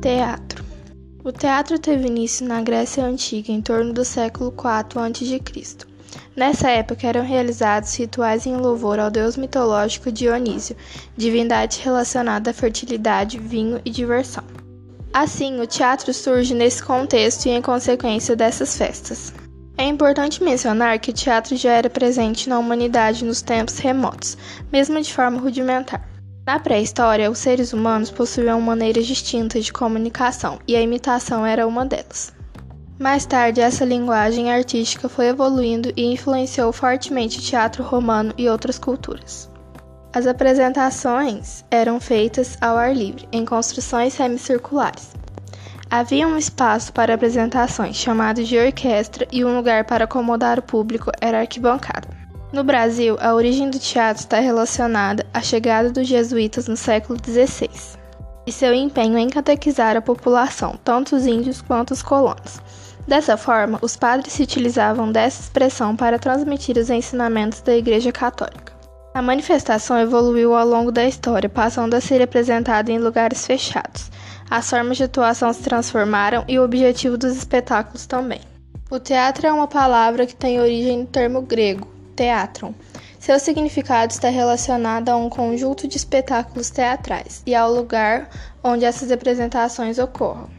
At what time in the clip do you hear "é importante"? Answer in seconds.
19.78-20.44